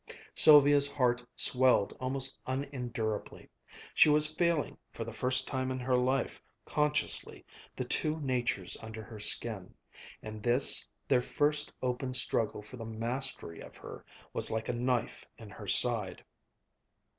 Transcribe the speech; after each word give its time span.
Sylvia's 0.33 0.91
heart 0.91 1.23
swelled 1.35 1.95
almost 1.99 2.39
unendurably. 2.47 3.51
She 3.93 4.09
was 4.09 4.25
feeling, 4.33 4.75
for 4.91 5.03
the 5.03 5.13
first 5.13 5.47
time 5.47 5.69
in 5.69 5.77
her 5.79 5.95
life 5.95 6.41
consciously, 6.65 7.45
the 7.75 7.83
two 7.85 8.19
natures 8.19 8.75
under 8.81 9.03
her 9.03 9.19
skin, 9.19 9.75
and 10.23 10.41
this, 10.41 10.87
their 11.07 11.21
first 11.21 11.71
open 11.83 12.13
struggle 12.13 12.63
for 12.63 12.77
the 12.77 12.83
mastery 12.85 13.59
of 13.59 13.77
her, 13.77 14.03
was 14.33 14.49
like 14.49 14.69
a 14.69 14.73
knife 14.73 15.23
in 15.37 15.51
her 15.51 15.67
side. 15.67 16.25